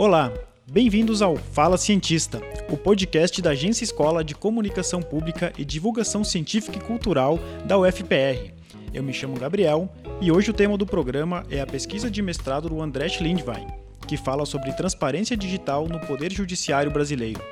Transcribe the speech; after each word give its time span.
Olá, 0.00 0.32
bem-vindos 0.66 1.20
ao 1.20 1.36
Fala 1.36 1.76
Cientista, 1.76 2.40
o 2.70 2.76
podcast 2.78 3.42
da 3.42 3.50
Agência 3.50 3.84
Escola 3.84 4.24
de 4.24 4.34
Comunicação 4.34 5.02
Pública 5.02 5.52
e 5.58 5.62
Divulgação 5.62 6.24
Científica 6.24 6.78
e 6.78 6.80
Cultural 6.80 7.38
da 7.66 7.76
UFPR. 7.76 8.50
Eu 8.94 9.02
me 9.02 9.12
chamo 9.12 9.38
Gabriel 9.38 9.92
e 10.18 10.32
hoje 10.32 10.50
o 10.50 10.54
tema 10.54 10.78
do 10.78 10.86
programa 10.86 11.44
é 11.50 11.60
a 11.60 11.66
pesquisa 11.66 12.10
de 12.10 12.22
mestrado 12.22 12.70
do 12.70 12.80
André 12.80 13.08
Lindwein, 13.20 13.66
que 14.08 14.16
fala 14.16 14.46
sobre 14.46 14.72
transparência 14.72 15.36
digital 15.36 15.86
no 15.86 16.00
Poder 16.00 16.32
Judiciário 16.32 16.90
brasileiro. 16.90 17.42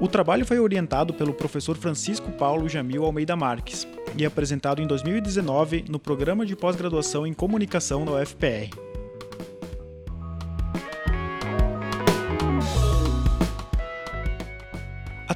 O 0.00 0.08
trabalho 0.08 0.44
foi 0.44 0.58
orientado 0.58 1.14
pelo 1.14 1.32
professor 1.32 1.76
Francisco 1.76 2.32
Paulo 2.32 2.68
Jamil 2.68 3.04
Almeida 3.04 3.36
Marques 3.36 3.86
e 4.16 4.26
apresentado 4.26 4.82
em 4.82 4.88
2019 4.88 5.84
no 5.88 6.00
programa 6.00 6.44
de 6.44 6.56
pós-graduação 6.56 7.24
em 7.24 7.32
comunicação 7.32 8.04
da 8.04 8.14
UFPR. 8.14 8.87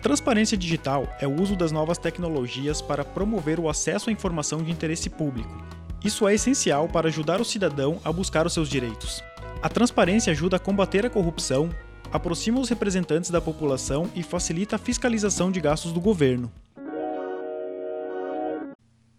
Transparência 0.02 0.58
digital 0.58 1.16
é 1.20 1.28
o 1.28 1.40
uso 1.40 1.54
das 1.54 1.70
novas 1.70 1.96
tecnologias 1.96 2.82
para 2.82 3.04
promover 3.04 3.60
o 3.60 3.68
acesso 3.68 4.10
à 4.10 4.12
informação 4.12 4.60
de 4.60 4.70
interesse 4.72 5.08
público. 5.08 5.64
Isso 6.04 6.26
é 6.26 6.34
essencial 6.34 6.88
para 6.88 7.06
ajudar 7.06 7.40
o 7.40 7.44
cidadão 7.44 8.00
a 8.04 8.12
buscar 8.12 8.44
os 8.44 8.52
seus 8.52 8.68
direitos. 8.68 9.22
A 9.62 9.68
transparência 9.68 10.32
ajuda 10.32 10.56
a 10.56 10.58
combater 10.58 11.06
a 11.06 11.10
corrupção, 11.10 11.70
aproxima 12.12 12.58
os 12.58 12.68
representantes 12.68 13.30
da 13.30 13.40
população 13.40 14.10
e 14.12 14.24
facilita 14.24 14.74
a 14.74 14.78
fiscalização 14.78 15.52
de 15.52 15.60
gastos 15.60 15.92
do 15.92 16.00
governo. 16.00 16.50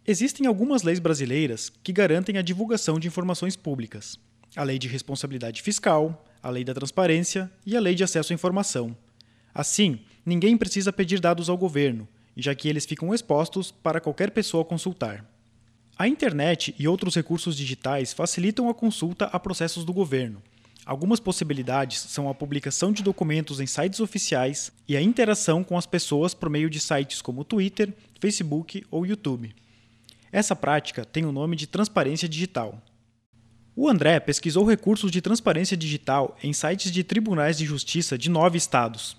Existem 0.05 0.45
algumas 0.45 0.83
leis 0.83 0.99
brasileiras 0.99 1.71
que 1.81 1.93
garantem 1.93 2.37
a 2.37 2.41
divulgação 2.41 2.99
de 2.99 3.07
informações 3.07 3.55
públicas: 3.55 4.19
a 4.53 4.63
Lei 4.63 4.77
de 4.77 4.89
Responsabilidade 4.89 5.61
Fiscal, 5.61 6.25
a 6.41 6.49
Lei 6.49 6.65
da 6.65 6.73
Transparência 6.73 7.49
e 7.65 7.77
a 7.77 7.79
Lei 7.79 7.95
de 7.95 8.03
Acesso 8.03 8.33
à 8.33 8.35
Informação. 8.35 8.93
Assim, 9.55 10.01
ninguém 10.25 10.57
precisa 10.57 10.93
pedir 10.93 11.19
dados 11.19 11.49
ao 11.49 11.57
governo, 11.57 12.07
já 12.35 12.53
que 12.55 12.67
eles 12.67 12.85
ficam 12.85 13.13
expostos 13.13 13.71
para 13.71 14.01
qualquer 14.01 14.31
pessoa 14.31 14.65
consultar. 14.65 15.25
A 15.97 16.07
internet 16.07 16.73
e 16.77 16.87
outros 16.87 17.15
recursos 17.15 17.55
digitais 17.55 18.13
facilitam 18.13 18.69
a 18.69 18.73
consulta 18.73 19.25
a 19.25 19.39
processos 19.39 19.85
do 19.85 19.93
governo, 19.93 20.41
Algumas 20.85 21.19
possibilidades 21.19 21.99
são 21.99 22.27
a 22.27 22.33
publicação 22.33 22.91
de 22.91 23.01
documentos 23.01 23.61
em 23.61 23.65
sites 23.65 24.01
oficiais 24.01 24.69
e 24.87 24.97
a 24.97 25.01
interação 25.01 25.63
com 25.63 25.77
as 25.77 25.85
pessoas 25.85 26.33
por 26.33 26.49
meio 26.49 26.69
de 26.69 26.79
sites 26.79 27.21
como 27.21 27.45
Twitter, 27.45 27.93
Facebook 28.19 28.85
ou 28.91 29.05
YouTube. 29.05 29.55
Essa 30.29 30.55
prática 30.55 31.05
tem 31.05 31.25
o 31.25 31.31
nome 31.31 31.55
de 31.55 31.67
transparência 31.67 32.27
digital. 32.27 32.81
O 33.75 33.87
André 33.87 34.19
pesquisou 34.19 34.65
recursos 34.65 35.09
de 35.09 35.21
transparência 35.21 35.77
digital 35.77 36.37
em 36.43 36.51
sites 36.51 36.91
de 36.91 37.03
tribunais 37.03 37.57
de 37.57 37.65
justiça 37.65 38.17
de 38.17 38.29
nove 38.29 38.57
estados. 38.57 39.15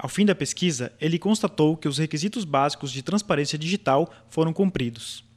Ao 0.00 0.08
fim 0.08 0.24
da 0.24 0.34
pesquisa, 0.34 0.90
ele 0.98 1.18
constatou 1.18 1.76
que 1.76 1.86
os 1.86 1.98
requisitos 1.98 2.44
básicos 2.44 2.90
de 2.90 3.02
transparência 3.02 3.58
digital 3.58 4.10
foram 4.28 4.52
cumpridos 4.52 5.28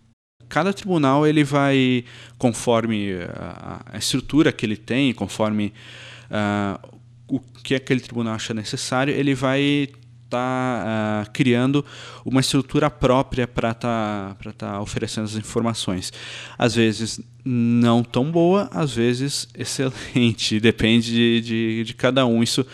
cada 0.49 0.71
tribunal 0.71 1.25
ele 1.25 1.43
vai 1.43 2.05
conforme 2.37 3.13
a, 3.35 3.81
a 3.93 3.97
estrutura 3.97 4.51
que 4.51 4.63
ele 4.63 4.77
tem, 4.77 5.11
conforme 5.11 5.73
uh, 6.29 6.97
o 7.27 7.39
que 7.39 7.73
aquele 7.73 7.99
tribunal 7.99 8.35
acha 8.35 8.53
necessário, 8.53 9.11
ele 9.11 9.33
vai 9.33 9.89
tá, 10.29 11.25
uh, 11.27 11.31
criando 11.31 11.83
uma 12.23 12.39
estrutura 12.39 12.89
própria 12.89 13.47
para 13.47 13.71
estar 13.71 14.35
tá, 14.35 14.51
tá 14.51 14.81
oferecendo 14.81 15.25
as 15.25 15.35
informações. 15.35 16.13
Às 16.57 16.75
vezes 16.75 17.19
não 17.43 18.03
tão 18.03 18.31
boa, 18.31 18.69
às 18.71 18.93
vezes 18.93 19.47
excelente, 19.57 20.59
depende 20.59 21.11
de, 21.11 21.41
de, 21.41 21.83
de 21.83 21.93
cada 21.93 22.25
um. 22.27 22.43
Isso 22.43 22.65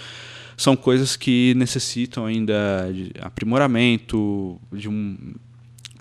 são 0.60 0.76
coisas 0.76 1.16
que 1.16 1.54
necessitam 1.56 2.26
ainda 2.26 2.92
de 2.94 3.12
aprimoramento, 3.22 4.60
de 4.72 4.90
um 4.90 5.34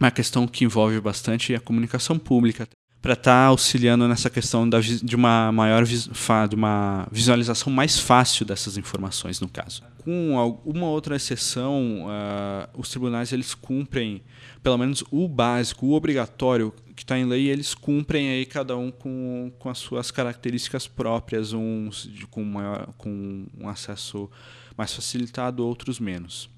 uma 0.00 0.10
questão 0.12 0.46
que 0.46 0.64
envolve 0.64 1.00
bastante 1.00 1.54
a 1.54 1.60
comunicação 1.60 2.18
pública 2.18 2.68
para 3.00 3.12
estar 3.12 3.30
tá 3.30 3.46
auxiliando 3.46 4.08
nessa 4.08 4.28
questão 4.28 4.68
da, 4.68 4.80
de 4.80 5.14
uma 5.14 5.52
maior 5.52 5.84
de 5.84 6.54
uma 6.54 7.06
visualização 7.12 7.72
mais 7.72 7.98
fácil 7.98 8.44
dessas 8.44 8.76
informações 8.76 9.40
no 9.40 9.48
caso. 9.48 9.82
Com 10.02 10.38
alguma 10.38 10.86
outra 10.86 11.16
exceção, 11.16 12.06
uh, 12.06 12.68
os 12.78 12.88
tribunais 12.88 13.32
eles 13.32 13.54
cumprem 13.54 14.22
pelo 14.62 14.76
menos 14.76 15.04
o 15.10 15.28
básico, 15.28 15.86
o 15.86 15.92
obrigatório 15.92 16.74
que 16.96 17.04
está 17.04 17.16
em 17.16 17.24
lei, 17.24 17.48
eles 17.48 17.74
cumprem 17.74 18.28
aí 18.30 18.44
cada 18.44 18.76
um 18.76 18.90
com, 18.90 19.52
com 19.58 19.68
as 19.68 19.78
suas 19.78 20.10
características 20.10 20.88
próprias, 20.88 21.52
uns 21.52 22.08
de, 22.12 22.26
com, 22.26 22.42
maior, 22.42 22.92
com 22.98 23.46
um 23.56 23.68
acesso 23.68 24.28
mais 24.76 24.92
facilitado, 24.92 25.64
outros 25.64 26.00
menos 26.00 26.50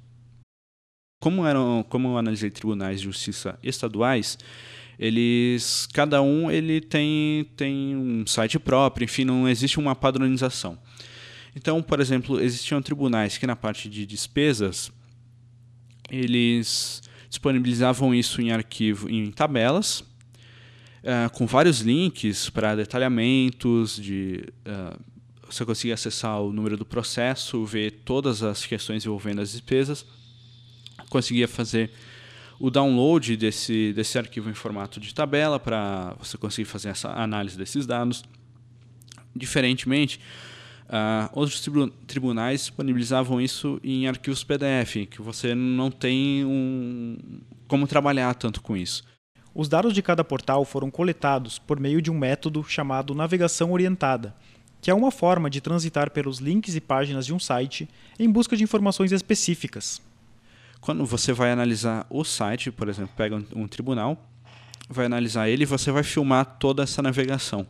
como 1.20 1.46
eram, 1.46 1.84
como 1.88 2.08
eu 2.08 2.18
analisei 2.18 2.50
tribunais 2.50 2.98
de 2.98 3.04
justiça 3.04 3.58
estaduais, 3.62 4.38
eles 5.00 5.88
cada 5.94 6.20
um 6.20 6.50
ele 6.50 6.78
tem 6.78 7.46
tem 7.56 7.96
um 7.96 8.26
site 8.26 8.58
próprio, 8.58 9.06
enfim, 9.06 9.24
não 9.24 9.48
existe 9.48 9.78
uma 9.78 9.96
padronização. 9.96 10.78
Então, 11.56 11.82
por 11.82 12.00
exemplo, 12.00 12.38
existiam 12.38 12.82
tribunais 12.82 13.38
que 13.38 13.46
na 13.46 13.56
parte 13.56 13.88
de 13.88 14.04
despesas 14.04 14.92
eles 16.10 17.02
disponibilizavam 17.30 18.14
isso 18.14 18.42
em 18.42 18.52
arquivo 18.52 19.08
em 19.08 19.30
tabelas 19.30 20.00
uh, 20.00 21.30
com 21.32 21.46
vários 21.46 21.80
links 21.80 22.50
para 22.50 22.76
detalhamentos 22.76 23.96
de 23.96 24.44
uh, 24.66 25.00
você 25.48 25.64
conseguia 25.64 25.94
acessar 25.94 26.40
o 26.42 26.52
número 26.52 26.76
do 26.76 26.84
processo, 26.84 27.64
ver 27.64 28.02
todas 28.04 28.42
as 28.42 28.66
questões 28.66 29.06
envolvendo 29.06 29.40
as 29.40 29.52
despesas 29.52 30.04
conseguia 31.08 31.48
fazer 31.48 31.90
o 32.60 32.70
download 32.70 33.38
desse, 33.38 33.92
desse 33.94 34.18
arquivo 34.18 34.50
em 34.50 34.54
formato 34.54 35.00
de 35.00 35.14
tabela 35.14 35.58
para 35.58 36.14
você 36.18 36.36
conseguir 36.36 36.68
fazer 36.68 36.90
essa 36.90 37.08
análise 37.08 37.56
desses 37.56 37.86
dados. 37.86 38.22
Diferentemente, 39.34 40.20
uh, 40.86 41.30
outros 41.32 41.66
tribunais 42.06 42.60
disponibilizavam 42.60 43.40
isso 43.40 43.80
em 43.82 44.06
arquivos 44.06 44.44
PDF, 44.44 45.06
que 45.10 45.22
você 45.22 45.54
não 45.54 45.90
tem 45.90 46.44
um, 46.44 47.16
como 47.66 47.86
trabalhar 47.86 48.34
tanto 48.34 48.60
com 48.60 48.76
isso. 48.76 49.04
Os 49.54 49.66
dados 49.66 49.94
de 49.94 50.02
cada 50.02 50.22
portal 50.22 50.62
foram 50.66 50.90
coletados 50.90 51.58
por 51.58 51.80
meio 51.80 52.02
de 52.02 52.10
um 52.10 52.18
método 52.18 52.62
chamado 52.62 53.14
navegação 53.14 53.72
orientada, 53.72 54.36
que 54.82 54.90
é 54.90 54.94
uma 54.94 55.10
forma 55.10 55.48
de 55.48 55.62
transitar 55.62 56.10
pelos 56.10 56.38
links 56.38 56.74
e 56.74 56.80
páginas 56.80 57.24
de 57.24 57.32
um 57.32 57.38
site 57.38 57.88
em 58.18 58.30
busca 58.30 58.54
de 58.54 58.62
informações 58.62 59.12
específicas. 59.12 60.09
Quando 60.80 61.04
você 61.04 61.32
vai 61.32 61.52
analisar 61.52 62.06
o 62.08 62.24
site, 62.24 62.70
por 62.70 62.88
exemplo, 62.88 63.12
pega 63.16 63.36
um, 63.36 63.44
um 63.54 63.68
tribunal, 63.68 64.30
vai 64.88 65.06
analisar 65.06 65.48
ele 65.48 65.62
e 65.62 65.66
você 65.66 65.92
vai 65.92 66.02
filmar 66.02 66.44
toda 66.58 66.82
essa 66.82 67.02
navegação. 67.02 67.66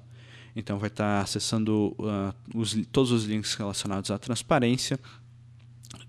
Então 0.55 0.79
vai 0.79 0.89
estar 0.89 1.19
tá 1.19 1.23
acessando 1.23 1.95
uh, 1.99 2.35
os, 2.55 2.77
todos 2.91 3.11
os 3.11 3.25
links 3.25 3.55
relacionados 3.55 4.11
à 4.11 4.19
transparência, 4.19 4.99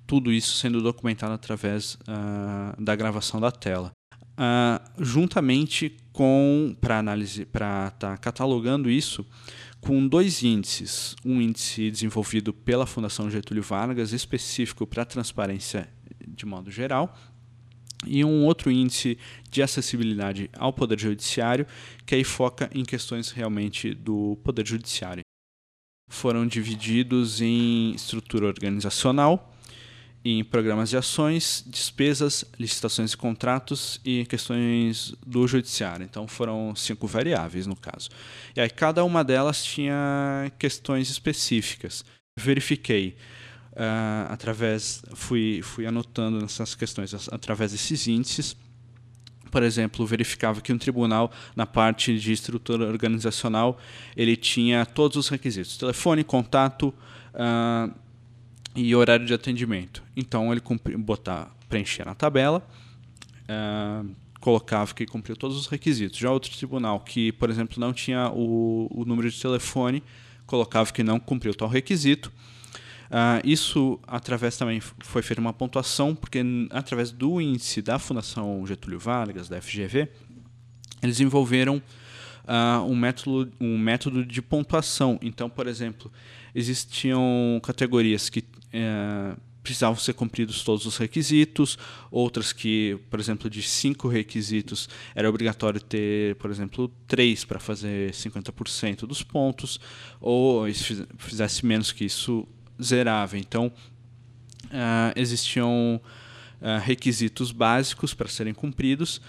tudo 0.06 0.31
isso 0.31 0.57
sendo 0.57 0.81
documentado 0.81 1.34
através 1.34 1.95
uh, 1.95 2.81
da 2.81 2.95
gravação 2.95 3.39
da 3.39 3.51
tela. 3.51 3.91
Uh, 4.31 5.03
juntamente 5.03 5.95
com 6.12 6.75
para 6.79 6.97
análise 6.97 7.45
para 7.45 7.88
estar 7.88 8.12
tá 8.12 8.18
catalogando 8.18 8.89
isso 8.89 9.25
com 9.79 10.07
dois 10.07 10.41
índices 10.41 11.16
um 11.23 11.41
índice 11.41 11.91
desenvolvido 11.91 12.51
pela 12.51 12.85
Fundação 12.85 13.29
Getúlio 13.29 13.62
Vargas 13.62 14.13
específico 14.13 14.88
para 14.88 15.06
transparência 15.06 15.88
de 16.28 16.46
modo 16.46 16.72
geral, 16.72 17.18
e 18.06 18.26
um 18.26 18.46
outro 18.46 18.72
índice 18.72 19.18
de 19.50 19.62
acessibilidade 19.62 20.50
ao 20.57 20.74
Poder 20.74 21.00
Judiciário, 21.00 21.68
que 22.06 22.16
aí 22.16 22.24
foca 22.24 22.69
em 22.74 22.84
questões 22.84 23.31
realmente 23.31 23.94
do 23.94 24.38
Poder 24.44 24.66
Judiciário. 24.68 25.22
Foram 26.10 26.45
divididos 26.45 27.42
em 27.42 27.94
estrutura 27.94 28.48
organizacional, 28.48 29.56
em 30.24 30.44
programas 30.44 30.90
de 30.90 30.98
ações, 30.98 31.63
despesas, 31.66 32.45
licitações 32.60 33.13
e 33.13 33.18
contratos 33.18 34.00
e 34.06 34.25
questões 34.25 35.16
do 35.25 35.48
judiciário. 35.48 36.04
Então 36.04 36.28
foram 36.28 36.75
cinco 36.75 37.07
variáveis 37.07 37.66
no 37.66 37.75
caso. 37.75 38.10
E 38.56 38.62
aí 38.62 38.69
cada 38.69 39.04
uma 39.04 39.24
delas 39.24 39.63
tinha 39.63 40.51
questões 40.60 41.10
específicas. 41.10 42.06
Verifiquei 42.38 43.16
uh, 43.73 44.31
através 44.31 45.03
fui 45.13 45.62
fui 45.62 45.85
anotando 45.85 46.44
essas 46.44 46.75
questões 46.75 47.13
através 47.29 47.71
desses 47.71 48.07
índices 48.07 48.56
por 49.51 49.63
exemplo, 49.63 50.06
verificava 50.06 50.62
que 50.62 50.71
um 50.71 50.77
tribunal, 50.77 51.29
na 51.56 51.65
parte 51.65 52.18
de 52.18 52.31
estrutura 52.31 52.88
organizacional, 52.88 53.77
ele 54.15 54.38
tinha 54.38 54.85
todos 54.85 55.18
os 55.18 55.27
requisitos: 55.27 55.77
telefone, 55.77 56.23
contato 56.23 56.94
uh, 57.33 57.94
e 58.73 58.95
horário 58.95 59.25
de 59.25 59.33
atendimento. 59.33 60.01
Então, 60.15 60.51
ele 60.51 60.62
botar, 60.97 61.53
preenchia 61.68 62.06
na 62.06 62.15
tabela, 62.15 62.65
uh, 63.44 64.09
colocava 64.39 64.94
que 64.94 65.06
cumpriu 65.06 65.35
todos 65.35 65.57
os 65.57 65.68
requisitos. 65.68 66.18
Já 66.18 66.31
outro 66.31 66.56
tribunal 66.56 67.01
que, 67.01 67.33
por 67.33 67.50
exemplo, 67.50 67.77
não 67.77 67.91
tinha 67.91 68.31
o, 68.31 68.88
o 68.89 69.03
número 69.03 69.29
de 69.29 69.39
telefone, 69.39 70.01
colocava 70.47 70.91
que 70.94 71.03
não 71.03 71.19
cumpriu 71.19 71.53
tal 71.53 71.68
requisito 71.68 72.31
Uh, 73.12 73.44
isso 73.44 74.00
através 74.08 74.56
também 74.56 74.80
foi 74.80 75.22
feita 75.22 75.42
uma 75.42 75.52
pontuação, 75.52 76.16
porque 76.16 76.42
através 76.69 77.12
do 77.12 77.42
índice 77.42 77.81
da 77.81 78.00
Fundação 78.00 78.66
Getúlio 78.66 78.98
Vargas, 78.98 79.50
da 79.50 79.62
FGV, 79.62 80.08
eles 81.04 81.19
envolveram 81.19 81.81
uh, 82.46 82.90
um, 82.90 82.96
método, 82.96 83.52
um 83.60 83.78
método 83.78 84.25
de 84.25 84.42
pontuação. 84.42 85.19
Então, 85.22 85.50
por 85.50 85.68
exemplo, 85.68 86.10
existiam 86.56 87.60
categorias 87.62 88.30
que 88.30 88.40
uh, 88.40 89.38
precisavam 89.62 89.98
ser 89.98 90.14
cumpridos 90.14 90.64
todos 90.64 90.86
os 90.86 90.98
requisitos, 90.98 91.78
outras 92.10 92.54
que, 92.54 92.98
por 93.10 93.19
exemplo, 93.19 93.50
de 93.50 93.62
cinco 93.62 94.07
requisitos 94.07 94.90
era 95.14 95.30
obrigatório 95.30 95.81
ter, 95.81 96.36
por 96.36 96.50
exemplo, 96.50 96.90
três 97.07 97.44
para 97.44 97.60
fazer 97.60 98.12
50% 98.12 99.06
dos 99.06 99.22
pontos, 99.22 99.80
ou 100.19 100.72
se 100.74 101.06
fizesse 101.18 101.66
menos 101.66 101.92
que 101.92 102.06
isso, 102.06 102.48
zerava. 102.83 103.38
Então, 103.38 103.72
uh, 104.66 105.13
existiam 105.16 106.01
uh, 106.62 106.80
requisitos 106.83 107.51
básicos 107.51 108.13
para 108.13 108.28
serem 108.28 108.54
cumpridos 108.54 109.22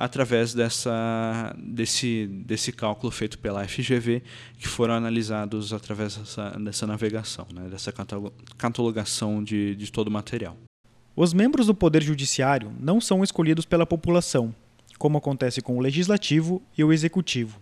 através 0.00 0.54
dessa, 0.54 1.54
desse, 1.58 2.26
desse 2.26 2.72
cálculo 2.72 3.12
feito 3.12 3.38
pela 3.38 3.68
FGV, 3.68 4.22
que 4.58 4.66
foram 4.66 4.94
analisados 4.94 5.74
através 5.74 6.16
dessa, 6.16 6.50
dessa 6.58 6.86
navegação, 6.86 7.46
né, 7.52 7.68
dessa 7.68 7.92
catalogação 8.56 9.44
de, 9.44 9.76
de 9.76 9.92
todo 9.92 10.08
o 10.08 10.10
material. 10.10 10.56
Os 11.14 11.34
membros 11.34 11.66
do 11.66 11.74
Poder 11.74 12.02
Judiciário 12.02 12.72
não 12.80 12.98
são 12.98 13.22
escolhidos 13.22 13.66
pela 13.66 13.84
população, 13.84 14.54
como 14.98 15.18
acontece 15.18 15.60
com 15.60 15.76
o 15.76 15.80
Legislativo 15.80 16.62
e 16.78 16.82
o 16.82 16.94
Executivo. 16.94 17.60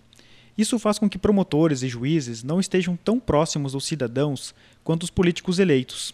Isso 0.58 0.76
faz 0.76 0.98
com 0.98 1.08
que 1.08 1.16
promotores 1.16 1.84
e 1.84 1.88
juízes 1.88 2.42
não 2.42 2.58
estejam 2.58 2.96
tão 2.96 3.20
próximos 3.20 3.72
dos 3.72 3.86
cidadãos 3.86 4.52
quanto 4.82 5.04
os 5.04 5.10
políticos 5.10 5.60
eleitos. 5.60 6.12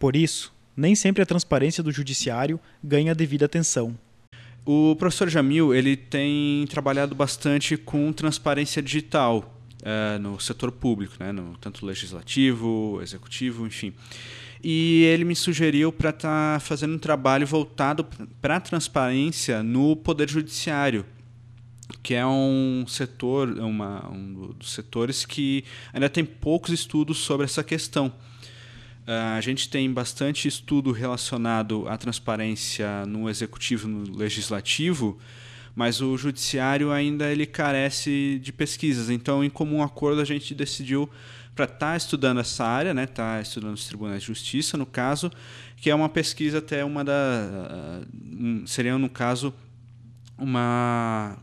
Por 0.00 0.16
isso, 0.16 0.52
nem 0.76 0.96
sempre 0.96 1.22
a 1.22 1.26
transparência 1.26 1.80
do 1.80 1.92
judiciário 1.92 2.58
ganha 2.82 3.12
a 3.12 3.14
devida 3.14 3.46
atenção. 3.46 3.96
O 4.64 4.96
professor 4.96 5.28
Jamil 5.28 5.72
ele 5.72 5.96
tem 5.96 6.66
trabalhado 6.68 7.14
bastante 7.14 7.76
com 7.76 8.12
transparência 8.12 8.82
digital 8.82 9.54
é, 9.84 10.18
no 10.18 10.40
setor 10.40 10.72
público, 10.72 11.14
né, 11.20 11.30
no, 11.30 11.56
tanto 11.58 11.86
legislativo, 11.86 12.98
executivo, 13.00 13.64
enfim. 13.64 13.94
E 14.62 15.04
ele 15.04 15.24
me 15.24 15.36
sugeriu 15.36 15.92
para 15.92 16.10
estar 16.10 16.54
tá 16.54 16.60
fazendo 16.60 16.96
um 16.96 16.98
trabalho 16.98 17.46
voltado 17.46 18.04
para 18.42 18.56
a 18.56 18.60
transparência 18.60 19.62
no 19.62 19.94
poder 19.94 20.28
judiciário, 20.28 21.06
que 22.02 22.14
é 22.14 22.26
um 22.26 22.84
setor, 22.86 23.48
uma, 23.58 24.08
um 24.10 24.52
dos 24.58 24.72
setores 24.72 25.24
que 25.24 25.64
ainda 25.92 26.08
tem 26.08 26.24
poucos 26.24 26.72
estudos 26.72 27.18
sobre 27.18 27.44
essa 27.44 27.62
questão. 27.62 28.08
Uh, 29.06 29.36
a 29.36 29.40
gente 29.40 29.68
tem 29.68 29.92
bastante 29.92 30.48
estudo 30.48 30.90
relacionado 30.90 31.88
à 31.88 31.96
transparência 31.96 33.06
no 33.06 33.30
executivo, 33.30 33.86
no 33.86 34.16
legislativo, 34.16 35.16
mas 35.76 36.00
o 36.00 36.16
judiciário 36.16 36.90
ainda 36.90 37.30
ele 37.30 37.46
carece 37.46 38.40
de 38.42 38.52
pesquisas. 38.52 39.08
Então, 39.08 39.44
em 39.44 39.50
comum 39.50 39.82
acordo, 39.82 40.20
a 40.20 40.24
gente 40.24 40.54
decidiu 40.54 41.08
para 41.54 41.66
estar 41.66 41.78
tá 41.78 41.96
estudando 41.96 42.40
essa 42.40 42.64
área, 42.64 42.92
né, 42.92 43.06
tá 43.06 43.40
estudando 43.40 43.74
os 43.74 43.86
tribunais 43.86 44.20
de 44.20 44.26
justiça, 44.26 44.76
no 44.76 44.84
caso, 44.84 45.30
que 45.76 45.88
é 45.88 45.94
uma 45.94 46.08
pesquisa 46.08 46.58
até 46.58 46.84
uma 46.84 47.04
da 47.04 48.02
uh, 48.02 48.66
seria 48.66 48.98
no 48.98 49.08
caso 49.08 49.54
uma 50.36 51.38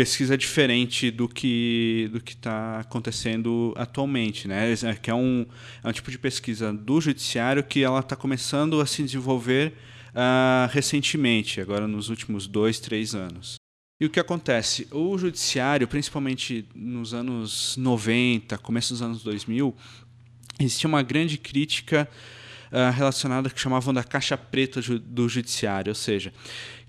pesquisa 0.00 0.34
diferente 0.34 1.10
do 1.10 1.28
que 1.28 2.08
do 2.10 2.22
que 2.22 2.32
está 2.32 2.80
acontecendo 2.80 3.74
atualmente, 3.76 4.48
né? 4.48 4.72
É, 4.72 4.94
que 4.94 5.10
é 5.10 5.14
um, 5.14 5.44
é 5.84 5.88
um 5.90 5.92
tipo 5.92 6.10
de 6.10 6.18
pesquisa 6.18 6.72
do 6.72 7.02
judiciário 7.02 7.62
que 7.62 7.84
ela 7.84 8.00
está 8.00 8.16
começando 8.16 8.80
a 8.80 8.86
se 8.86 9.02
desenvolver 9.02 9.74
uh, 10.14 10.72
recentemente, 10.72 11.60
agora 11.60 11.86
nos 11.86 12.08
últimos 12.08 12.46
dois, 12.46 12.80
três 12.80 13.14
anos. 13.14 13.56
E 14.00 14.06
o 14.06 14.08
que 14.08 14.18
acontece? 14.18 14.88
O 14.90 15.18
judiciário, 15.18 15.86
principalmente 15.86 16.66
nos 16.74 17.12
anos 17.12 17.76
90, 17.76 18.56
começo 18.56 18.94
dos 18.94 19.02
anos 19.02 19.22
2000, 19.22 19.76
existia 20.58 20.88
uma 20.88 21.02
grande 21.02 21.36
crítica 21.36 22.08
uh, 22.72 22.90
relacionada 22.96 23.50
que 23.50 23.60
chamavam 23.60 23.92
da 23.92 24.02
caixa 24.02 24.38
preta 24.38 24.80
do 24.80 25.28
judiciário, 25.28 25.90
ou 25.90 25.94
seja, 25.94 26.32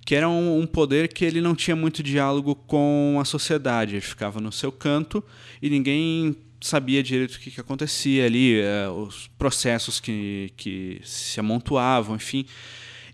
que 0.06 0.15
era 0.15 0.27
um, 0.27 0.59
um, 0.59 0.68
poder 0.68 1.07
que 1.13 1.24
ele 1.24 1.42
não 1.42 1.56
tinha 1.56 1.75
muito 1.75 2.01
diálogo 2.01 2.56
com 2.56 3.18
a 3.21 3.25
sociedade, 3.25 3.94
ele 3.94 4.01
ficava 4.01 4.39
no 4.39 4.51
seu 4.51 4.71
canto 4.71 5.24
e 5.62 5.69
ninguém 5.69 6.36
sabia 6.59 7.01
direito 7.01 7.36
o 7.36 7.39
que, 7.39 7.51
que 7.51 7.59
acontecia 7.59 8.25
ali, 8.25 8.62
uh, 8.62 8.92
os 8.92 9.27
processos 9.38 10.00
que, 10.00 10.51
que 10.56 11.01
se 11.03 11.39
amontoavam, 11.39 12.15
enfim. 12.15 12.45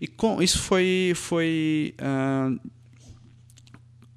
E 0.00 0.06
com, 0.06 0.40
isso 0.42 0.58
foi, 0.60 1.12
foi 1.14 1.94
uh, 2.00 2.60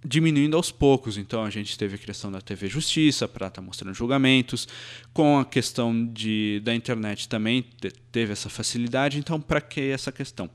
diminuindo 0.04 0.58
aos 0.58 0.72
poucos. 0.72 1.18
Então 1.18 1.44
a 1.44 1.50
gente 1.50 1.78
teve 1.78 1.96
a 1.96 1.98
criação 1.98 2.32
da 2.32 2.42
TV 2.42 2.68
Justiça 2.68 3.28
para 3.28 3.48
estar 3.48 3.62
tá 3.62 3.66
mostrando 3.66 3.94
julgamentos, 3.94 4.68
com 5.14 5.40
a 5.40 5.46
questão 5.46 6.06
de, 6.06 6.62
da 6.64 6.74
internet 6.74 7.30
também 7.30 7.66
teve 8.12 8.34
essa 8.34 8.50
facilidade. 8.50 9.18
Então, 9.20 9.40
para 9.40 9.62
que 9.62 9.82
essa 9.82 10.12
questão? 10.12 10.50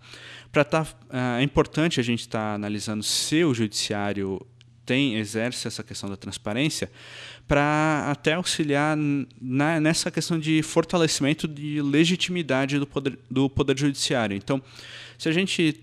Para 0.50 0.64
tá, 0.64 0.82
uh, 0.82 1.38
é 1.38 1.42
importante 1.42 2.00
a 2.00 2.02
gente 2.02 2.20
estar 2.20 2.50
tá 2.50 2.54
analisando 2.54 3.02
se 3.02 3.44
o 3.44 3.54
judiciário 3.54 4.44
tem 4.84 5.16
exerce 5.16 5.66
essa 5.66 5.82
questão 5.82 6.08
da 6.08 6.16
transparência 6.16 6.88
para 7.48 8.06
até 8.08 8.34
auxiliar 8.34 8.96
na, 9.40 9.80
nessa 9.80 10.12
questão 10.12 10.38
de 10.38 10.62
fortalecimento 10.62 11.48
de 11.48 11.82
legitimidade 11.82 12.78
do 12.78 12.86
poder, 12.86 13.18
do 13.28 13.50
poder 13.50 13.76
judiciário. 13.76 14.36
Então, 14.36 14.62
se 15.18 15.28
a 15.28 15.32
gente 15.32 15.80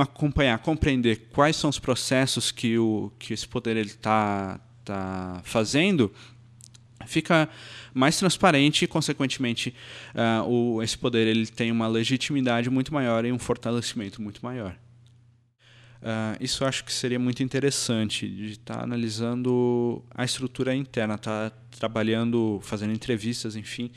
acompanhar, 0.00 0.58
compreender 0.58 1.28
quais 1.32 1.56
são 1.56 1.70
os 1.70 1.78
processos 1.78 2.50
que, 2.50 2.78
o, 2.78 3.12
que 3.18 3.32
esse 3.32 3.46
poder 3.46 3.76
está 3.76 4.60
tá 4.84 5.40
fazendo, 5.44 6.12
fica 7.06 7.48
mais 7.92 8.18
transparente 8.18 8.84
e, 8.84 8.88
consequentemente, 8.88 9.74
uh, 10.14 10.48
o, 10.48 10.82
esse 10.82 10.96
poder 10.96 11.26
ele 11.26 11.46
tem 11.46 11.70
uma 11.70 11.86
legitimidade 11.86 12.70
muito 12.70 12.92
maior 12.92 13.24
e 13.24 13.32
um 13.32 13.38
fortalecimento 13.38 14.20
muito 14.20 14.44
maior. 14.44 14.76
Uh, 16.02 16.36
isso 16.38 16.66
acho 16.66 16.84
que 16.84 16.92
seria 16.92 17.18
muito 17.18 17.42
interessante 17.42 18.28
de 18.28 18.52
estar 18.52 18.76
tá 18.76 18.82
analisando 18.82 20.04
a 20.14 20.22
estrutura 20.24 20.74
interna, 20.74 21.14
estar 21.14 21.50
tá 21.50 21.56
trabalhando, 21.78 22.60
fazendo 22.62 22.92
entrevistas, 22.92 23.56
enfim, 23.56 23.90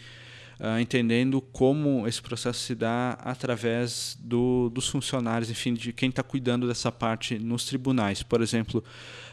uh, 0.60 0.80
entendendo 0.80 1.42
como 1.42 2.08
esse 2.08 2.22
processo 2.22 2.60
se 2.60 2.76
dá 2.76 3.12
através 3.24 4.18
do, 4.20 4.70
dos 4.70 4.88
funcionários, 4.88 5.50
enfim, 5.50 5.74
de 5.74 5.92
quem 5.94 6.10
está 6.10 6.24
cuidando 6.24 6.68
dessa 6.68 6.92
parte 6.92 7.38
nos 7.38 7.66
tribunais. 7.66 8.24
Por 8.24 8.42
exemplo, 8.42 8.84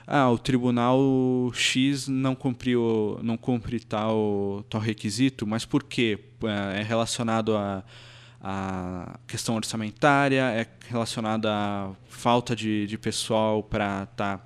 ah, 0.07 0.31
o 0.31 0.39
tribunal 0.39 1.01
X 1.55 2.09
não 2.09 2.35
cumpriu, 2.35 3.19
não 3.23 3.37
cumpre 3.37 3.81
tal, 3.81 4.65
tal 4.69 4.81
requisito, 4.81 5.47
mas 5.47 5.65
por 5.65 5.83
quê? 5.83 6.19
É 6.77 6.83
relacionado 6.83 7.57
a 7.57 7.85
a 8.47 9.19
questão 9.27 9.57
orçamentária, 9.57 10.43
é 10.51 10.67
relacionada 10.91 11.51
à 11.51 11.91
falta 12.07 12.55
de, 12.55 12.87
de 12.87 12.99
pessoal 12.99 13.63
para 13.63 14.03
estar 14.03 14.37
tá 14.37 14.45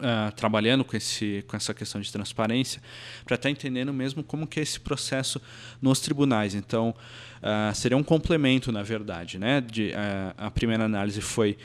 uh, 0.00 0.32
trabalhando 0.32 0.84
com, 0.84 0.96
esse, 0.96 1.44
com 1.46 1.56
essa 1.56 1.72
questão 1.72 2.00
de 2.00 2.10
transparência, 2.10 2.82
para 3.24 3.34
estar 3.36 3.48
tá 3.48 3.50
entendendo 3.50 3.92
mesmo 3.92 4.22
como 4.22 4.46
que 4.46 4.58
é 4.58 4.62
esse 4.62 4.80
processo 4.80 5.40
nos 5.80 6.00
tribunais. 6.00 6.54
Então, 6.54 6.94
uh, 7.38 7.74
seria 7.74 7.96
um 7.96 8.02
complemento, 8.02 8.72
na 8.72 8.82
verdade. 8.82 9.38
Né? 9.38 9.60
De, 9.60 9.90
uh, 9.90 10.34
a 10.36 10.50
primeira 10.50 10.84
análise 10.84 11.20
foi 11.20 11.56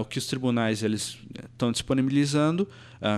o 0.00 0.04
que 0.04 0.18
os 0.18 0.26
tribunais 0.26 0.82
eles 0.82 1.16
estão 1.52 1.70
disponibilizando, 1.70 2.68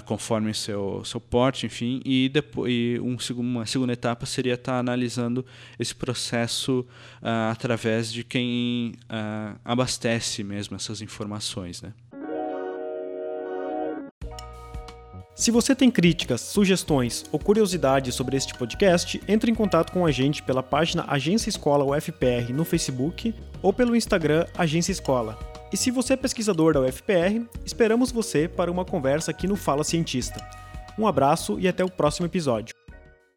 conforme 0.05 0.53
seu, 0.53 1.03
seu 1.03 1.19
porte, 1.19 1.65
enfim, 1.65 2.03
e, 2.05 2.29
depois, 2.29 2.71
e 2.71 3.01
um, 3.01 3.17
uma 3.41 3.65
segunda 3.65 3.95
etapa 3.95 4.27
seria 4.27 4.53
estar 4.53 4.73
tá 4.73 4.79
analisando 4.79 5.47
esse 5.79 5.95
processo 5.95 6.87
através 7.51 8.13
de 8.13 8.23
quem 8.23 8.93
abastece 9.65 10.45
mesmo 10.45 10.77
essas 10.77 11.01
informações. 11.01 11.81
Né? 11.81 11.95
Se 15.43 15.51
você 15.51 15.75
tem 15.75 15.91
críticas, 15.91 16.41
sugestões 16.41 17.25
ou 17.33 17.37
curiosidades 17.37 18.15
sobre 18.15 18.37
este 18.37 18.55
podcast, 18.55 19.21
entre 19.27 19.51
em 19.51 19.55
contato 19.57 19.91
com 19.91 20.07
a 20.07 20.13
gente 20.13 20.41
pela 20.41 20.63
página 20.63 21.05
Agência 21.09 21.49
Escola 21.49 21.85
UFPR 21.85 22.53
no 22.53 22.65
Facebook 22.65 23.35
ou 23.61 23.73
pelo 23.73 23.97
Instagram 23.97 24.47
Agência 24.57 24.93
Escola. 24.93 25.37
E 25.73 25.77
se 25.77 25.91
você 25.91 26.13
é 26.13 26.17
pesquisador 26.17 26.75
da 26.75 26.81
UFPR, 26.83 27.45
esperamos 27.65 28.13
você 28.13 28.47
para 28.47 28.71
uma 28.71 28.85
conversa 28.85 29.33
aqui 29.33 29.49
no 29.49 29.57
Fala 29.57 29.83
Cientista. 29.83 30.41
Um 30.97 31.09
abraço 31.09 31.59
e 31.59 31.67
até 31.67 31.85
o 31.85 31.91
próximo 31.91 32.27
episódio. 32.27 32.82